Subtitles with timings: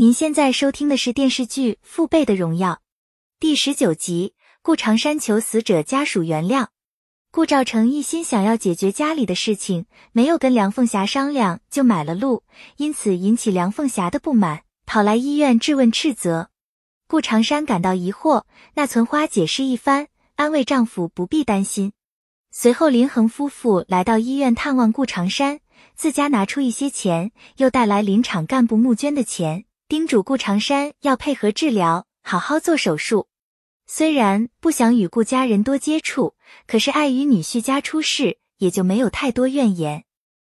[0.00, 2.74] 您现在收听的是电视剧《父辈的荣耀》
[3.40, 4.32] 第十九集。
[4.62, 6.68] 顾长山求死者家属原谅。
[7.32, 12.44] 顾兆成一心想要解决家里的事情，没有跟梁凤霞商量就买了路，
[12.76, 16.50] 因此引起梁凤霞的不满，跑来医院质问斥责。
[17.08, 18.44] 顾长山感到疑惑，
[18.74, 20.06] 那存花解释一番，
[20.36, 21.92] 安慰丈夫不必担心。
[22.52, 25.58] 随后林恒夫妇来到医院探望顾长山，
[25.96, 29.64] 自家拿出一些钱，又带来林场干部募捐的钱。
[29.88, 33.26] 叮嘱顾长山要配合治疗，好好做手术。
[33.86, 36.34] 虽然不想与顾家人多接触，
[36.66, 40.04] 可是碍于女婿家出事，也就没有太多怨言。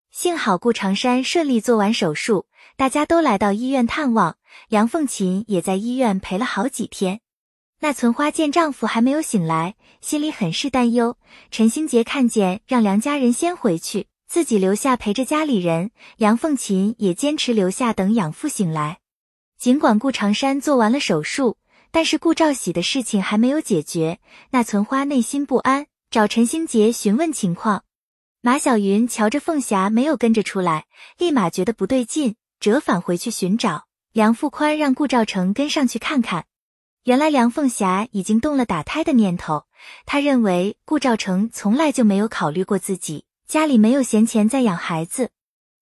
[0.09, 2.45] 幸好顾长山顺利做完手术，
[2.77, 4.37] 大家都来到医院探望。
[4.69, 7.19] 梁凤琴也在医院陪了好几天。
[7.81, 11.17] 那存花见丈夫还没有醒来，心里很是担忧。
[11.51, 15.91] 陈兴杰看见，让梁家人先回去，自己留下陪着家里人。
[16.15, 18.99] 梁凤琴也坚持留下等养父醒来。
[19.65, 21.57] 尽管顾长山做完了手术，
[21.89, 24.19] 但是顾兆喜的事情还没有解决。
[24.51, 27.83] 那存花内心不安，找陈星杰询问情况。
[28.41, 30.85] 马小云瞧着凤霞没有跟着出来，
[31.17, 36.45] 立马觉得不对劲，折返回去寻找梁富宽，让顾兆成跟上去看看。
[37.05, 39.63] 原来梁凤霞已经动了打胎的念头，
[40.05, 45.31] 他认为顾兆成从来就没有考虑过自己，家里没有闲钱再养孩子。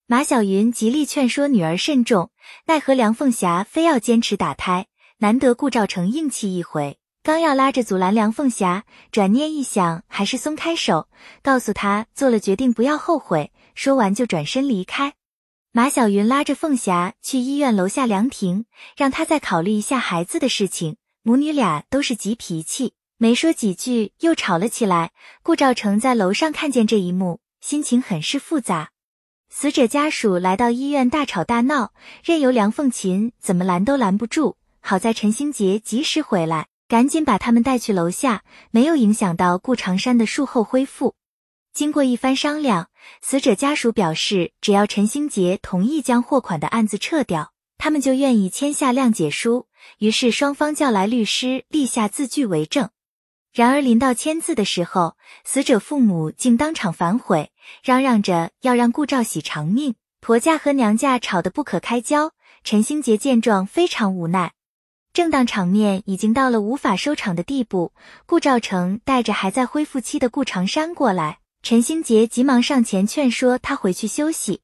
[0.06, 2.30] 马小云极力劝说女儿慎重，
[2.66, 4.86] 奈何梁凤霞非要坚持打胎。
[5.20, 11.08] 难得顾兆成硬气一回，刚要拉着阻拦梁凤霞，转念一想，还是松开手，
[11.42, 13.50] 告诉她做了决定不要后悔。
[13.74, 15.14] 说完就转身离开。
[15.72, 18.66] 马小云拉着凤霞去医院楼下凉亭，
[18.98, 20.98] 让她再考虑一下孩子的事情。
[21.22, 25.12] 母女俩都是急脾气，没说几句又吵了起来。
[25.42, 28.90] 顾兆成在楼上看见这一幕，心情很是复杂。
[29.56, 31.92] 死者家属来到医院大吵大闹，
[32.24, 34.56] 任由梁凤琴怎么拦都拦不住。
[34.80, 41.14] 好在陈星杰及时回来，赶紧把他们带去楼下，没有影响到顾长山的术后恢复。
[41.72, 42.88] 经过一番商量，
[43.22, 49.68] 死者家属表示，只要陈星杰同意将货款的案子撤掉，他们就愿意签下谅解书。
[49.98, 52.90] 于是双方叫来律师，立下字据为证。
[53.54, 57.52] 然而临到签字的时候，死者父母竟当场反悔，
[57.84, 59.94] 嚷嚷着要让顾兆喜偿命。
[60.20, 62.32] 婆家和娘家吵得不可开交。
[62.64, 64.54] 陈兴杰见状非常无奈，
[65.12, 67.92] 正当场面已经到了无法收场的地步。
[68.26, 74.62] 顾兆成带着还在恢复期的顾长山过来，陈兴杰急忙上前劝说他回去休息。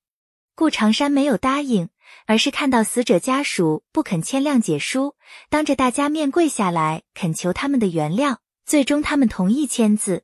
[0.56, 1.90] 顾长山没有答应，
[2.26, 5.14] 而是看到死者家属不肯签谅解书，
[5.48, 8.38] 当着大家面跪下来恳求他们的原谅。
[8.70, 10.22] 最终，他们同意签字。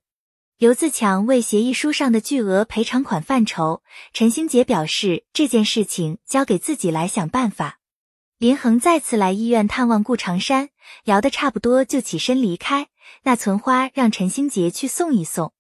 [0.57, 7.81] 刘自强为协议书上的巨额赔偿款犯愁，陈星杰表示这件事情交给自己来想办法。
[8.39, 10.69] 林恒再次来医院探望顾长山，
[11.03, 12.87] 聊得差不多就起身离开。
[13.25, 15.53] 那存花让陈星杰去送一送。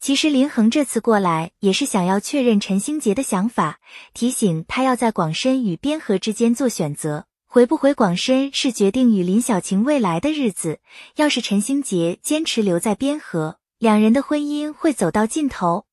[0.00, 3.78] 其实林恒这次过来也是想要确认陈星杰的想法，
[4.14, 7.26] 提醒他要在广深与边河之间做选择。
[7.54, 10.80] 回不回广深是决定与林小晴未来的日子。
[11.16, 15.84] 要是陈星杰坚持留在边河，两人的婚姻会走到尽头。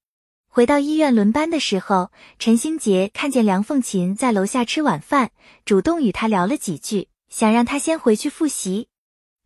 [0.47, 5.31] 回到医院轮班的时候，陈星杰看见梁凤琴在楼下吃晚饭，
[5.65, 8.87] 主动与他聊了几句，想让他先回去复习。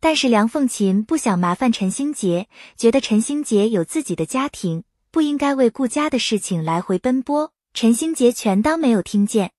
[0.00, 7.50] 但是梁凤琴不想麻烦陈星杰，觉得陈星杰有自己的家庭，不应该为顾家的事情来回奔波。
[7.72, 9.50] 陈星杰全当没有听见。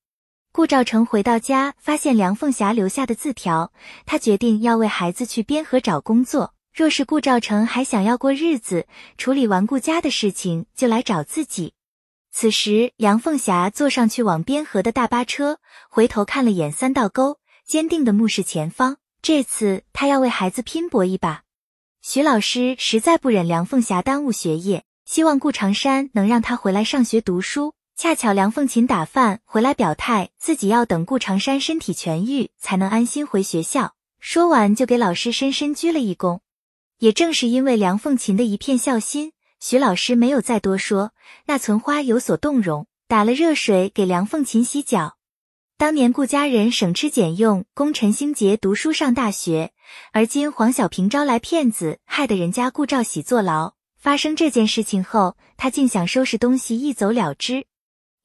[0.56, 3.74] 顾兆成回到家，发现梁凤霞留下的字条，
[4.06, 6.54] 他决定要为孩子去边河找工作。
[6.74, 11.74] 若是顾兆成还想要过日子，处理完顾家的事情就来找自己。
[12.32, 18.96] 此时，梁凤霞坐上去往边河的大巴车，回头看了眼三道沟，坚定的目视前方。
[19.22, 21.42] 这次他要为孩子拼搏一把。
[22.02, 27.75] 徐老师实在不忍梁凤霞耽误学业，希望顾长山能让他回来上学读书。
[27.98, 33.96] 恰巧梁凤琴打饭回来，表态自己要等顾长山身体痊愈才能安心回学校。
[34.20, 36.42] 说完就给老师深深鞠了一躬。
[37.00, 39.32] 也正是因为梁凤琴的一片孝心，
[39.62, 41.14] 徐老师没有再多说。
[41.46, 45.16] 那存花有所动容，打了热水给梁凤琴洗脚。
[45.78, 49.72] 当年顾家人省吃俭用供陈兴杰读书上大学，
[50.12, 53.76] 而今黄小平招来骗子，害得人家顾兆喜坐牢。
[53.98, 57.66] 发生这件事情后，他竟想收拾东西一走了之。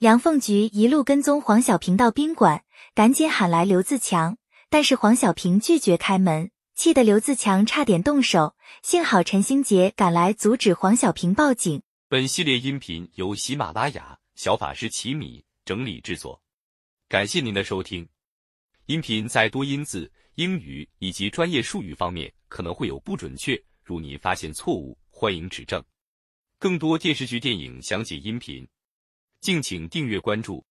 [0.01, 2.65] 梁凤菊一路跟踪黄小平到宾馆，
[2.95, 4.39] 赶紧喊来刘自强，
[4.71, 8.57] 但是黄小平拒绝开门，气得刘自强差点动手。
[8.83, 11.83] 幸好陈星杰赶来阻止黄小平报警。
[12.09, 16.41] 本系列音频由喜马拉雅小法师奇米整理制作，
[17.07, 18.09] 感谢您的收听。
[18.87, 25.85] 音频在多音字、英语以及专业术语方面可能会有不准确，如您发现错误，欢迎指正。
[26.59, 28.67] 更多电视剧、电影详解音频，
[29.41, 30.63] 敬请订阅关注。